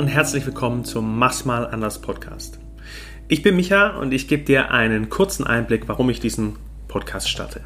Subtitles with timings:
[0.00, 2.58] und herzlich willkommen zum Mach's mal anders Podcast.
[3.28, 6.56] Ich bin Micha und ich gebe dir einen kurzen Einblick, warum ich diesen
[6.88, 7.60] Podcast starte.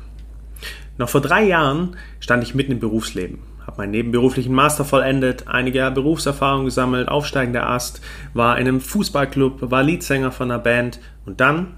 [0.99, 5.79] Noch vor drei Jahren stand ich mitten im Berufsleben, habe meinen nebenberuflichen Master vollendet, einige
[5.79, 8.01] Jahre Berufserfahrung gesammelt, aufsteigender Ast,
[8.33, 11.77] war in einem Fußballclub, war Leadsänger von einer Band und dann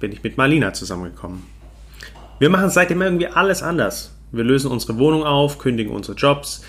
[0.00, 1.44] bin ich mit Marlina zusammengekommen.
[2.40, 4.12] Wir machen seitdem irgendwie alles anders.
[4.32, 6.64] Wir lösen unsere Wohnung auf, kündigen unsere Jobs.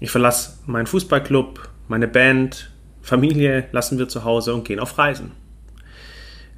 [0.00, 2.70] Ich verlasse meinen Fußballclub, meine Band,
[3.00, 5.32] Familie lassen wir zu Hause und gehen auf Reisen.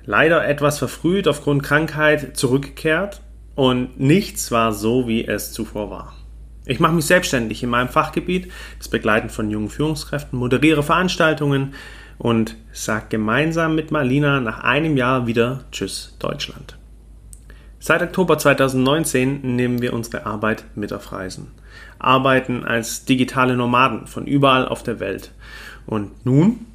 [0.04, 3.20] Leider etwas verfrüht aufgrund Krankheit zurückgekehrt
[3.54, 6.16] und nichts war so, wie es zuvor war.
[6.66, 11.74] Ich mache mich selbstständig in meinem Fachgebiet, das Begleiten von jungen Führungskräften, moderiere Veranstaltungen
[12.18, 16.79] und sage gemeinsam mit Marlina nach einem Jahr wieder Tschüss Deutschland.
[17.82, 21.50] Seit Oktober 2019 nehmen wir unsere Arbeit mit auf Reisen,
[21.98, 25.32] arbeiten als digitale Nomaden von überall auf der Welt.
[25.86, 26.66] Und nun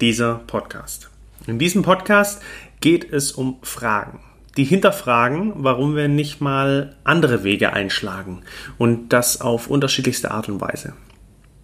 [0.00, 1.10] dieser Podcast.
[1.46, 2.42] In diesem Podcast
[2.80, 4.18] geht es um Fragen,
[4.56, 8.42] die hinterfragen, warum wir nicht mal andere Wege einschlagen
[8.78, 10.94] und das auf unterschiedlichste Art und Weise.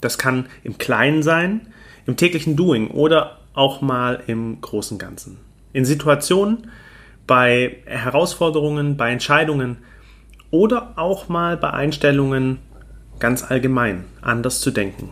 [0.01, 1.67] Das kann im Kleinen sein,
[2.07, 5.39] im täglichen Doing oder auch mal im großen Ganzen.
[5.73, 6.71] In Situationen,
[7.33, 9.79] bei Herausforderungen, bei Entscheidungen
[10.51, 12.59] oder auch mal bei Einstellungen
[13.21, 15.09] ganz allgemein anders zu denken.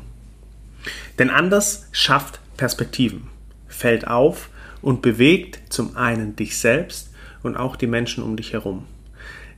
[1.18, 3.30] Denn anders schafft Perspektiven,
[3.68, 4.50] fällt auf
[4.82, 7.10] und bewegt zum einen dich selbst
[7.42, 8.84] und auch die Menschen um dich herum.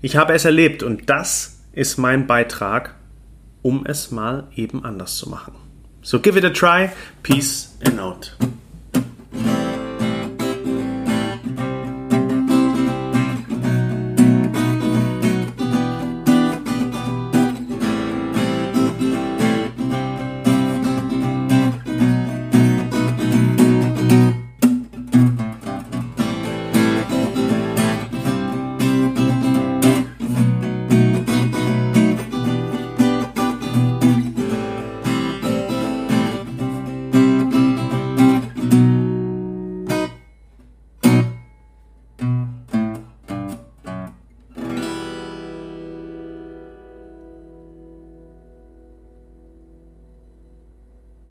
[0.00, 2.94] Ich habe es erlebt und das ist mein Beitrag,
[3.62, 5.54] um es mal eben anders zu machen.
[6.00, 6.90] So give it a try.
[7.24, 8.36] Peace and out.